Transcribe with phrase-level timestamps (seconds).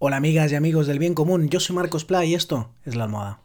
[0.00, 3.04] Hola amigas y amigos del bien común, yo soy Marcos Pla y esto es La
[3.04, 3.38] Almohada.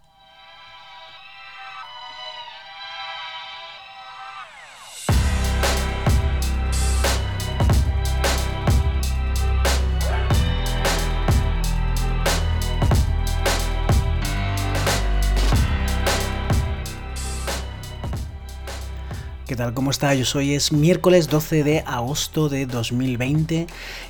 [19.45, 19.75] ¿Qué tal?
[19.75, 20.15] ¿Cómo está?
[20.15, 23.67] Yo soy es miércoles 12 de agosto de 2020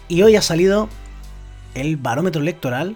[0.08, 0.88] y hoy ha salido
[1.80, 2.96] el barómetro electoral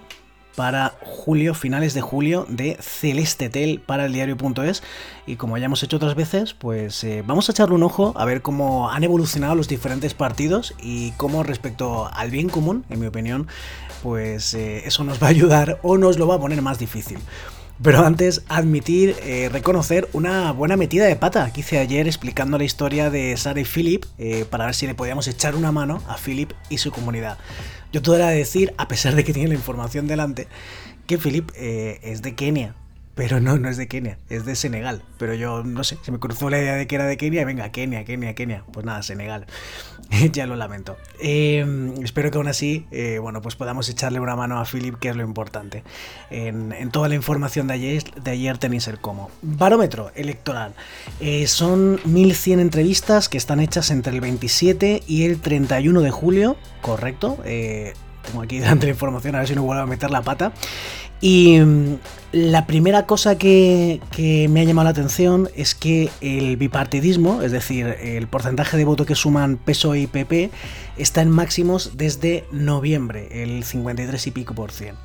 [0.56, 4.84] para julio, finales de julio, de Celeste Tel para el diario.es.
[5.26, 8.26] Y como ya hemos hecho otras veces, pues eh, vamos a echarle un ojo a
[8.26, 13.08] ver cómo han evolucionado los diferentes partidos y cómo respecto al bien común, en mi
[13.08, 13.48] opinión,
[14.04, 17.18] pues eh, eso nos va a ayudar o nos lo va a poner más difícil.
[17.82, 22.64] Pero antes, admitir, eh, reconocer una buena metida de pata que hice ayer explicando la
[22.64, 24.06] historia de Sara y Philip
[24.50, 27.38] para ver si le podíamos echar una mano a Philip y su comunidad.
[27.94, 30.48] Yo todo era decir, a pesar de que tiene la información delante,
[31.06, 32.76] que Philip eh, es de Kenia.
[33.16, 35.04] Pero no, no es de Kenia, es de Senegal.
[35.20, 37.46] Pero yo no sé, se me cruzó la idea de que era de Kenia.
[37.46, 38.64] Venga, Kenia, Kenia, Kenia.
[38.72, 39.46] Pues nada, Senegal.
[40.32, 40.98] ya lo lamento.
[41.20, 45.10] Em, espero que aún así, eh, bueno, pues podamos echarle una mano a Philip, que
[45.10, 45.84] es lo importante.
[46.32, 49.30] En, toda la información de ayer, de ayer tenéis el cómo.
[49.42, 50.74] Barómetro electoral.
[51.20, 56.58] Eh, son 1100 entrevistas que están hechas entre el 27 y el 31 de julio,
[56.82, 57.38] correcto.
[58.26, 60.54] Tengo aquí delante la información, a ver si no vuelvo a meter la pata.
[61.22, 61.96] Y mm,
[62.34, 64.02] la primera cosa que,
[64.50, 69.06] me ha llamado la atención es que el bipartidismo, es decir, el porcentaje de voto
[69.06, 70.52] que suman PSOE y PP,
[70.98, 74.96] está en máximos desde noviembre, el 53 y pico por cien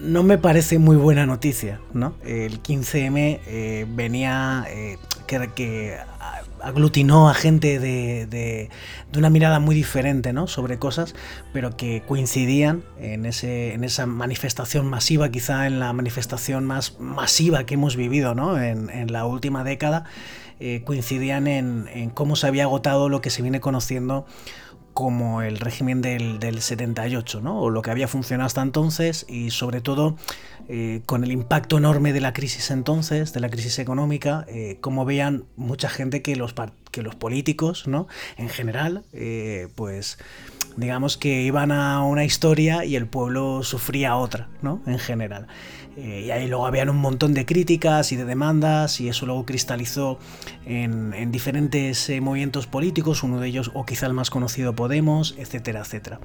[0.00, 2.14] no me parece muy buena noticia, ¿no?
[2.24, 5.98] El 15M eh, venía eh, que, que,
[6.62, 8.70] aglutinó a gente de, de,
[9.16, 10.46] una mirada muy diferente ¿no?
[10.46, 11.14] sobre cosas,
[11.52, 17.64] pero que coincidían en, ese, en esa manifestación masiva, quizá en la manifestación más masiva
[17.64, 18.60] que hemos vivido ¿no?
[18.60, 20.04] en, en la última década,
[20.60, 24.26] eh, coincidían en, en cómo se había agotado lo que se viene conociendo
[24.92, 27.60] como el régimen del, del, 78, ¿no?
[27.60, 30.16] o lo que había funcionado hasta entonces y sobre todo
[30.68, 35.04] eh, con el impacto enorme de la crisis entonces, de la crisis económica, eh, como
[35.04, 36.54] veían mucha gente que los,
[36.92, 38.06] que los políticos, ¿no?
[38.36, 40.18] en general, eh, pues
[40.76, 44.80] digamos que iban a una historia y el pueblo sufría otra, ¿no?
[44.86, 45.48] en general.
[45.96, 49.44] Eh, y ahí luego habían un montón de críticas y de demandas y eso luego
[49.44, 50.18] cristalizó
[50.64, 55.80] en, diferentes eh, movimientos políticos, uno de ellos o quizá el más conocido Podemos, etcétera,
[55.80, 56.20] etcétera.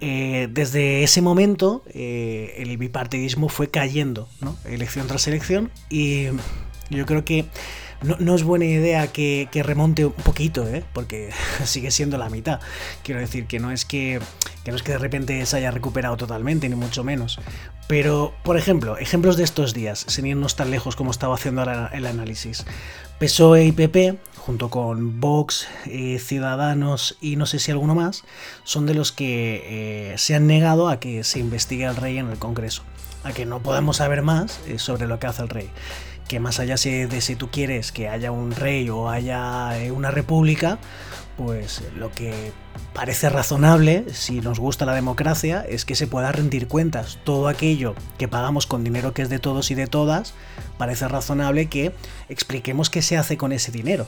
[0.00, 4.56] Desde ese momento el bipartidismo fue cayendo, ¿no?
[4.64, 6.26] elección tras elección y
[6.90, 7.46] yo creo que
[8.02, 10.84] no, es buena idea que, remonte un poquito, ¿eh?
[10.92, 11.30] porque
[11.64, 12.60] sigue siendo la mitad.
[13.02, 14.20] Quiero decir que no es que,
[14.66, 17.38] no es que de repente se haya recuperado totalmente, ni mucho menos.
[17.88, 21.90] Pero, por ejemplo, ejemplos de estos días, sin irnos tan lejos como estaba haciendo ahora
[21.92, 22.64] el análisis.
[23.18, 28.24] PSOE y PP, junto con Vox, eh, Ciudadanos y no sé si alguno más,
[28.64, 32.30] son de los que eh, se han negado a que se investigue al rey en
[32.30, 32.82] el Congreso,
[33.24, 35.70] a que no podamos saber más eh, sobre lo que hace el rey.
[36.28, 40.10] Que más allá de si tú quieres que haya un rey o haya eh, una
[40.10, 40.78] república,
[41.42, 42.52] pues lo que
[42.92, 47.18] parece razonable, si nos gusta la democracia, es que se pueda rendir cuentas.
[47.24, 50.34] Todo aquello que pagamos con dinero que es de todos y de todas,
[50.76, 51.94] parece razonable que
[52.28, 54.06] expliquemos qué se hace con ese dinero.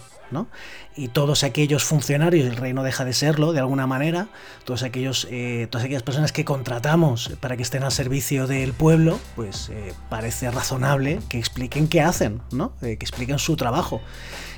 [0.95, 4.29] Y todos aquellos funcionarios, el rey no deja de serlo de alguna manera,
[4.65, 9.19] todos aquellos, eh, todas aquellas personas que contratamos para que estén al servicio del pueblo,
[9.37, 12.73] pues eh, parece razonable que expliquen qué hacen, ¿no?
[12.83, 14.01] Eh, que expliquen su trabajo,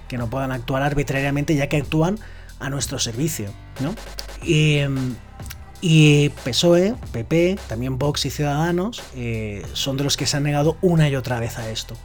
[0.08, 2.18] que no puedan actuar arbitrariamente ya que actúan
[2.60, 3.50] a nuestro servicio,
[3.80, 3.94] ¿no?
[4.42, 4.80] Y,
[5.80, 9.02] y PSOE, PP, también Vox y Ciudadanos
[9.72, 11.96] son de los que se han negado una y otra vez a esto.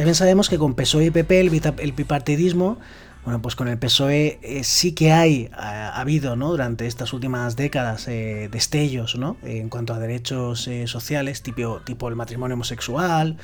[0.00, 2.78] También sabemos que con PSOE y PP el, bipartidismo,
[3.22, 6.50] bueno, pues con el PSOE eh, sí que hay, ha, habido, ¿no?
[6.50, 9.36] Durante estas últimas décadas eh, destellos, ¿no?
[9.42, 13.36] en cuanto a derechos eh, sociales, tipo, tipo el matrimonio homosexual,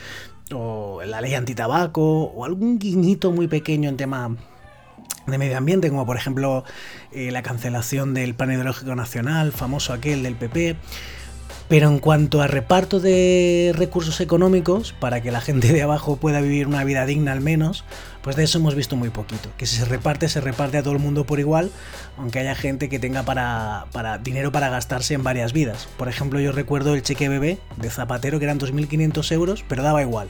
[0.50, 4.37] o la ley antitabaco, o algún guiñito muy pequeño en tema
[5.26, 6.64] de medio ambiente, como por ejemplo
[7.12, 10.76] la cancelación del Plan Ideológico Nacional, famoso aquel del PP.
[11.69, 16.41] Pero en cuanto a reparto de recursos económicos, para que la gente de abajo pueda
[16.41, 17.85] vivir una vida digna al menos,
[18.23, 19.50] pues de eso hemos visto muy poquito.
[19.56, 21.73] Que si se reparte, se reparte a todo el mundo por igual,
[22.19, 23.87] aunque haya gente que tenga para,
[24.23, 25.88] dinero para gastarse en varias vidas.
[25.97, 30.03] Por ejemplo, yo recuerdo el cheque bebé de Zapatero, que eran 2.500 euros, pero daba
[30.03, 30.29] igual.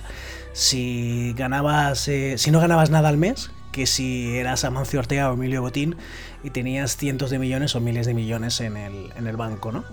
[0.55, 5.34] Si ganabas, eh, si no ganabas nada al mes, que si eras Amancio Ortega o
[5.34, 5.96] Emilio Botín
[6.43, 9.84] y tenías cientos de millones o miles de millones en el, en el banco, ¿no?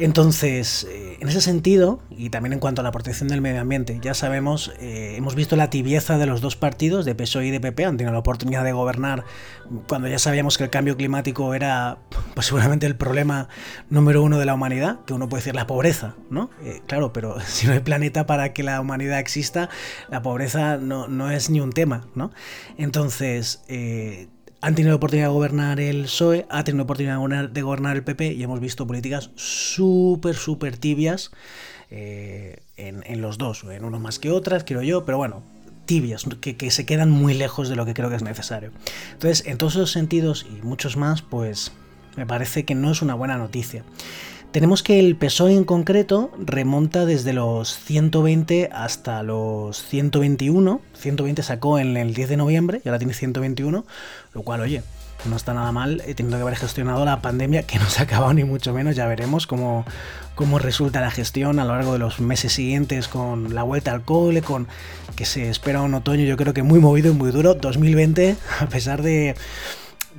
[0.00, 3.98] Entonces, eh, en ese sentido, y también en cuanto a la protección del medio ambiente,
[4.00, 7.60] ya sabemos, eh, hemos visto la tibieza de los dos partidos, de PSOE y de
[7.60, 9.24] PP, han tenido la oportunidad de gobernar
[9.88, 11.98] cuando ya sabíamos que el cambio climático era
[12.34, 13.48] pues, seguramente el problema
[13.90, 16.50] número uno de la humanidad, que uno puede decir la pobreza, ¿no?
[16.62, 19.68] Eh, claro, pero si no hay planeta para que la humanidad exista,
[20.08, 22.30] la pobreza no, no es ni un tema, ¿no?
[22.76, 23.64] Entonces,
[24.60, 28.04] han tenido la oportunidad de gobernar el PSOE, ha tenido la oportunidad de gobernar el
[28.04, 31.30] PP y hemos visto políticas súper, súper tibias
[31.90, 35.42] eh, en, los dos, en uno más que otras, quiero yo, pero bueno,
[35.86, 38.72] tibias, que, se quedan muy lejos de lo que creo que es necesario.
[39.12, 41.72] Entonces, en todos esos sentidos y muchos más, pues
[42.16, 43.84] me parece que no es una buena noticia.
[44.52, 50.80] Tenemos que el PSOE en concreto remonta desde los 120 hasta los 121.
[50.94, 53.84] 120 sacó en el 10 de noviembre y ahora tiene 121,
[54.32, 54.82] lo cual, oye,
[55.26, 58.04] no está nada mal eh, teniendo que haber gestionado la pandemia que no se ha
[58.04, 58.96] acabado ni mucho menos.
[58.96, 59.84] Ya veremos cómo,
[60.34, 64.02] cómo resulta la gestión a lo largo de los meses siguientes con la vuelta al
[64.02, 64.66] cole, con
[65.14, 67.52] que se espera un otoño yo creo que muy movido y muy duro.
[67.52, 69.34] 2020, a pesar de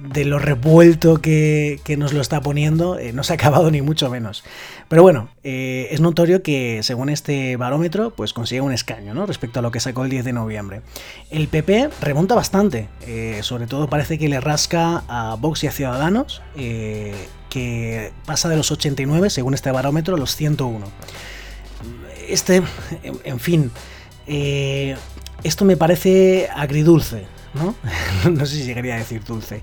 [0.02, 4.10] de lo revuelto que, nos lo está poniendo, eh, no se ha acabado ni mucho
[4.10, 4.44] menos.
[4.88, 9.26] Pero bueno, eh, es notorio que según este barómetro, pues consigue un escaño, ¿no?
[9.26, 10.82] Respecto a lo que sacó el 10 de noviembre.
[11.30, 15.72] El PP remonta bastante, eh, sobre todo parece que le rasca a Vox y a
[15.72, 20.86] Ciudadanos, que pasa de los 89, según este barómetro, a los 101.
[22.28, 22.62] Este,
[23.24, 23.72] en fin,
[25.44, 27.39] esto me parece agridulce.
[27.54, 27.76] ¿No?
[28.30, 29.62] no sé si quería decir dulce.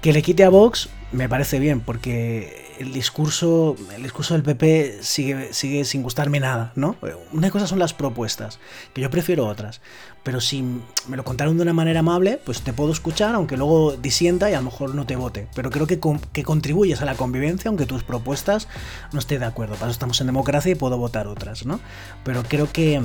[0.00, 4.98] Que le quite a Vox me parece bien, porque el discurso, el discurso del PP
[5.00, 6.96] sigue, sigue sin gustarme nada, ¿no?
[7.32, 8.58] Una cosa son las propuestas,
[8.92, 9.80] que yo prefiero otras,
[10.22, 10.62] pero si
[11.08, 14.54] me lo contaron de una manera amable, pues te puedo escuchar, aunque luego disienta y
[14.54, 15.48] a lo mejor no te vote.
[15.54, 15.98] Pero creo que,
[16.32, 18.68] que contribuyes a la convivencia, aunque tus propuestas
[19.12, 19.74] no esté de acuerdo.
[19.74, 21.80] Para eso estamos en democracia y puedo votar otras, ¿no?
[22.24, 23.00] Pero creo que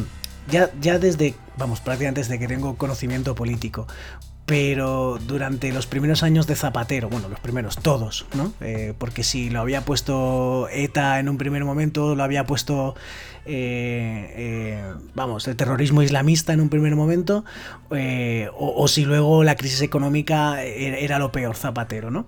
[0.50, 3.88] ya, ya desde, vamos, prácticamente desde que tengo conocimiento político,
[4.46, 8.52] pero durante los primeros años de Zapatero, bueno, los primeros, todos, ¿no?
[8.60, 12.96] Eh, porque si lo había puesto ETA en un primer momento, lo había puesto,
[15.14, 17.44] vamos, el terrorismo islamista en un primer momento,
[17.90, 22.28] o, o, si luego la crisis económica era lo peor, Zapatero, ¿no?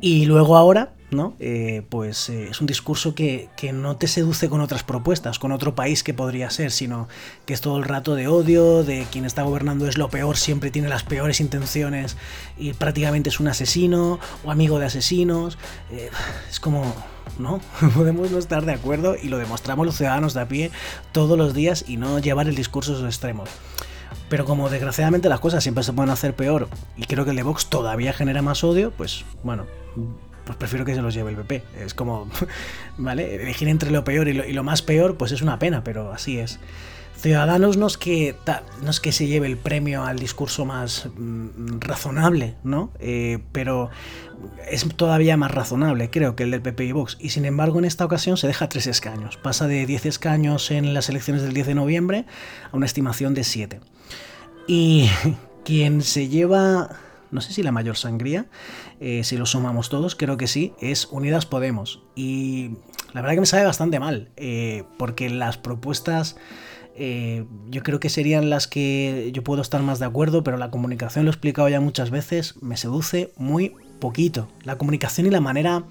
[0.00, 1.34] Y luego ahora, ¿no?
[1.38, 5.74] Eh, pues eh, es un discurso que, no te seduce con otras propuestas, con otro
[5.74, 7.08] país que podría ser, sino
[7.46, 10.70] que es todo el rato de odio, de quien está gobernando es lo peor, siempre
[10.70, 12.16] tiene las peores intenciones
[12.58, 15.56] y prácticamente es un asesino o amigo de asesinos.
[15.90, 16.10] Eh,
[16.50, 16.94] es como,
[17.38, 17.60] ¿no?
[17.94, 20.70] Podemos no estar de acuerdo y lo demostramos los ciudadanos de a pie
[21.12, 23.48] todos los días y no llevar el discurso a sus extremos.
[24.28, 27.42] Pero como desgraciadamente las cosas siempre se pueden hacer peor y creo que el de
[27.42, 29.66] Vox todavía genera más odio, pues bueno,
[30.44, 31.62] pues prefiero que se los lleve el PP.
[31.84, 32.28] Es como,
[32.98, 33.36] ¿vale?
[33.36, 36.58] Elegir entre lo peor y lo, más peor, pues es una pena, pero así es.
[37.16, 38.34] Ciudadanos no es que,
[38.82, 42.92] no es que se lleve el premio al discurso más mm, razonable, ¿no?
[42.98, 43.88] Eh, pero
[44.68, 47.16] es todavía más razonable, creo, que el del PP y Vox.
[47.20, 49.36] Y sin embargo, en esta ocasión se deja tres escaños.
[49.38, 52.26] Pasa de 10 escaños en las elecciones del 10 de noviembre
[52.70, 53.80] a una estimación de 7.
[54.66, 55.08] Y
[55.64, 56.90] quien se lleva
[57.34, 58.46] no sé si la mayor sangría,
[59.00, 62.00] eh, si lo sumamos todos, creo que sí, es Unidas Podemos.
[62.14, 62.76] Y
[63.12, 66.36] la verdad que me sabe bastante mal, eh, porque las propuestas...
[66.96, 70.70] Eh, yo creo que serían las que yo puedo estar más de acuerdo, pero la
[70.70, 74.46] comunicación, lo he explicado ya muchas veces, me seduce muy poquito.
[74.62, 75.86] La comunicación y la manera,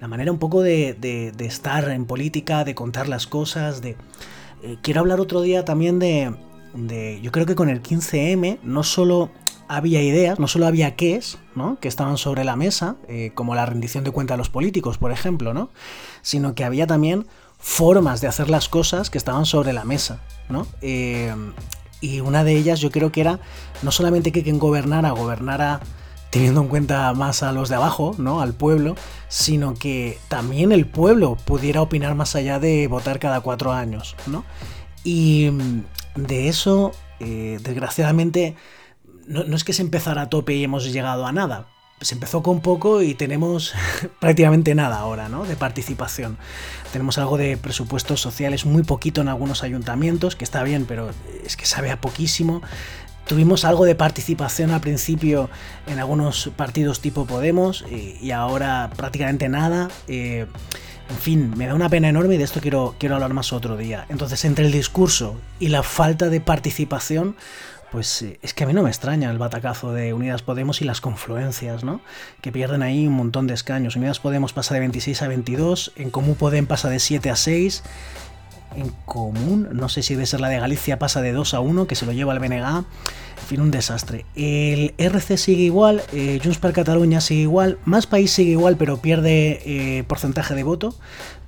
[0.00, 3.96] la manera un poco de, estar en política, de contar las cosas, de...
[4.80, 6.32] quiero hablar otro día también de,
[6.72, 7.18] de...
[7.20, 9.32] Yo creo que con el 15M no solo
[9.68, 11.78] había ideas, no solo había qués, ¿no?
[11.80, 15.12] Que estaban sobre la mesa, eh, como la rendición de cuenta de los políticos, por
[15.12, 15.70] ejemplo, ¿no?
[16.22, 17.26] Sino que había también
[17.58, 20.66] formas de hacer las cosas que estaban sobre la mesa, ¿no?
[20.80, 21.34] Eh,
[22.00, 23.40] y una de ellas yo creo que era
[23.82, 25.80] no solamente que quien gobernara, gobernara
[26.30, 28.40] teniendo en cuenta más a los de abajo, ¿no?
[28.40, 28.94] Al pueblo,
[29.28, 34.44] sino que también el pueblo pudiera opinar más allá de votar cada cuatro años, ¿no?
[35.04, 35.50] Y
[36.16, 38.56] de eso, eh, desgraciadamente,
[39.28, 41.66] no, es que se empezara a tope y hemos llegado a nada.
[42.00, 43.74] Se empezó con poco y tenemos
[44.20, 45.44] prácticamente nada ahora, ¿no?
[45.44, 46.38] De participación.
[46.92, 51.10] Tenemos algo de presupuestos sociales, muy poquito en algunos ayuntamientos, que está bien, pero
[51.44, 52.62] es que sabe a poquísimo.
[53.26, 55.50] Tuvimos algo de participación al principio
[55.86, 59.88] en algunos partidos tipo Podemos y, ahora prácticamente nada.
[60.06, 60.46] Eh,
[61.10, 63.76] en fin, me da una pena enorme y de esto quiero, quiero hablar más otro
[63.76, 64.06] día.
[64.08, 67.36] Entonces, entre el discurso y la falta de participación,
[67.90, 70.84] pues eh, es que a mí no me extraña el batacazo de Unidas Podemos y
[70.84, 72.00] las confluencias, ¿no?
[72.40, 73.96] Que pierden ahí un montón de escaños.
[73.96, 77.82] Unidas Podemos pasa de 26 a 22, en Común Podem pasa de 7 a 6,
[78.78, 81.86] en Común, no sé si debe ser la de Galicia, pasa de 2 a 1,
[81.86, 82.62] que se lo lleva el BNG.
[82.62, 82.84] En
[83.46, 84.26] fin, un desastre.
[84.34, 88.98] El RC sigue igual, eh, Junts per Cataluña sigue igual, Más País sigue igual, pero
[88.98, 90.94] pierde eh, porcentaje de voto,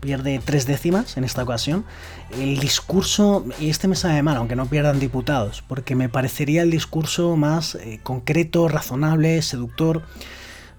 [0.00, 1.84] pierde tres décimas en esta ocasión.
[2.38, 6.70] El discurso, y este me sabe mal, aunque no pierdan diputados, porque me parecería el
[6.70, 10.02] discurso más eh, concreto, razonable, seductor.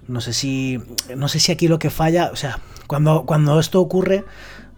[0.08, 0.80] No sé si.
[1.16, 2.32] No sé si aquí lo que falla.
[2.34, 4.26] O sea, cuando, cuando esto ocurre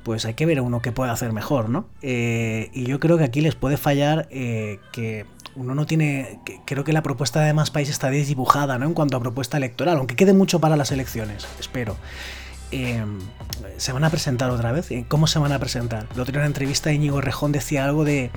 [0.04, 1.86] pues hay que ver a uno que puede hacer mejor, ¿no?
[2.02, 6.40] Eh, y yo creo que aquí les puede fallar eh, que uno no tiene.
[6.66, 8.86] creo que la propuesta de más países está desdibujada, ¿no?
[8.86, 11.96] En cuanto a propuesta electoral, aunque quede mucho para las elecciones, espero.
[12.72, 13.20] Em,
[13.78, 14.90] se van a presentar otra vez.
[15.08, 16.08] ¿Cómo se van a presentar?
[16.16, 18.32] Lo otro en una entrevista Íñigo Rejón decía algo de,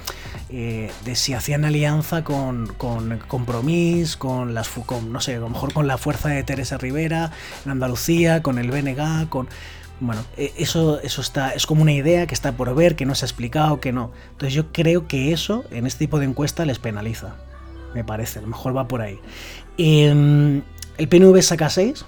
[0.50, 5.48] eh, de si hacían alianza con, con Compromís, con las FUCOM, no sé, a lo
[5.48, 7.32] mejor con la fuerza de Teresa Rivera
[7.64, 9.48] en Andalucía, con el BNG, con
[10.00, 13.14] bueno, e, eso, eso está, es como una idea que está por ver, que no
[13.14, 14.12] se ha explicado, que no.
[14.32, 17.36] Entonces yo creo que eso en este tipo de encuesta les penaliza.
[17.94, 19.18] Me parece, a lo mejor va por ahí.
[19.78, 20.62] Em,
[20.98, 22.04] el PNV saca 6,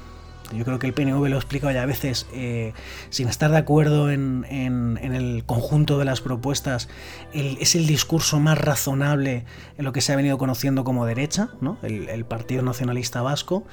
[0.52, 2.72] yo creo que el PNV lo he explicado ya a veces, eh,
[3.10, 6.88] sin estar de acuerdo en, el conjunto de las propuestas,
[7.32, 9.44] es el discurso más razonable
[9.76, 11.78] en lo que se ha venido conociendo como derecha, ¿no?
[11.82, 13.64] el, Partido Nacionalista Vasco.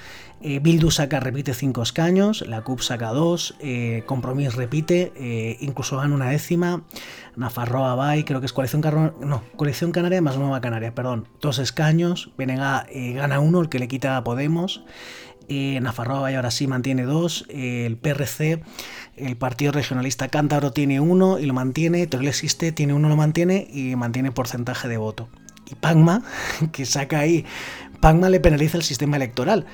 [0.41, 5.97] Eh, Bildu saca, repite cinco escaños, la CUP saca dos, eh, Compromís repite, eh, incluso
[5.97, 6.83] gana una décima,
[7.35, 8.81] Nafarroa Bay, creo que es Coalición,
[9.21, 13.87] no, Coalición Canaria más Nueva Canaria, perdón, dos escaños, Benega gana uno, el que le
[13.87, 14.83] quita a Podemos.
[15.47, 18.63] Eh, Nafarroa ahora sí mantiene dos, el PRC,
[19.15, 23.67] el Partido Regionalista Cántabro tiene uno y lo mantiene, Teruel existe, tiene uno, lo mantiene
[23.71, 25.29] y mantiene porcentaje de voto.
[25.69, 26.23] Y Pagma,
[26.71, 27.45] que saca ahí,
[27.99, 29.65] Pagma le penaliza el sistema electoral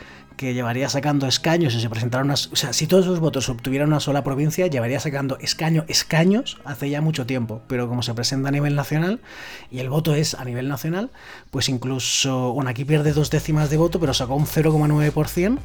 [0.42, 2.48] que llevaría sacando escaños si se presentaran unas.
[2.52, 6.90] O sea, si todos esos votos obtuvieran una sola provincia, llevaría sacando escaño, escaños hace
[6.90, 7.62] ya mucho tiempo.
[7.68, 9.22] Pero como se presenta a nivel nacional
[9.70, 11.12] y el voto es a nivel nacional,
[11.52, 12.54] pues incluso.
[12.54, 15.60] Bueno, aquí pierde dos décimas de voto, pero sacó un 0,9%,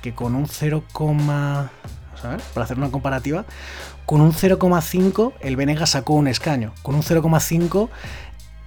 [0.00, 3.46] que con un 0, a ver, para hacer una comparativa,
[4.06, 6.72] con un 0,5 el Venega sacó un escaño.
[6.82, 7.88] Con un 0,5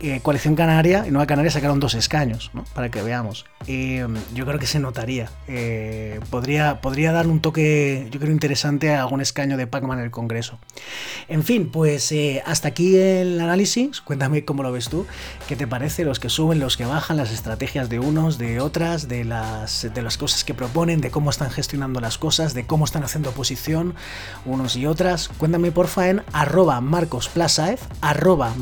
[0.04, 2.64] eh, Coalición Canaria y Nueva Canaria sacaron dos escaños, ¿no?
[2.74, 3.46] Para que veamos.
[3.68, 5.30] yo creo que se notaría.
[5.48, 10.06] Eh, podría, podría dar un toque, yo creo, interesante a algún escaño de Pacman en
[10.06, 10.60] el Congreso.
[11.28, 14.02] En fin, pues eh, hasta aquí el análisis.
[14.02, 15.06] Cuéntame cómo lo ves tú.
[15.48, 16.04] ¿Qué te parece?
[16.04, 20.02] Los que suben, los que bajan, las estrategias de unos, de otras, de las, de
[20.02, 23.94] las cosas que proponen, de cómo están gestionando las cosas, de cómo están haciendo oposición
[24.46, 25.30] unos y otras.
[25.30, 28.56] Cuéntame porfa en arroba marcosplasaez, arroba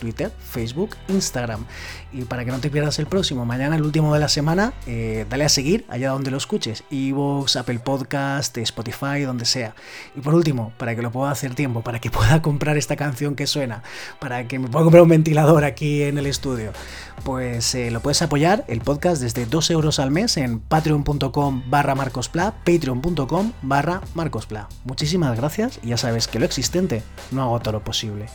[0.00, 1.64] Twitter, Facebook, Instagram.
[2.12, 5.26] Y para que no te pierdas el próximo, mañana, el último de la semana, eh,
[5.28, 6.84] dale a seguir allá donde lo escuches.
[6.90, 9.74] Evox, Apple Podcast, Spotify, donde sea.
[10.14, 13.34] Y por último, para que lo pueda hacer tiempo, para que pueda comprar esta canción
[13.34, 13.82] que suena,
[14.20, 16.72] para que me pueda comprar un ventilador aquí en el estudio,
[17.24, 21.94] pues eh, lo puedes apoyar el podcast desde 2 euros al mes en patreon.com barra
[21.94, 24.68] marcospla, patreon.com barra marcospla.
[24.84, 28.26] Muchísimas gracias y ya sabes que lo existente no hago todo lo posible.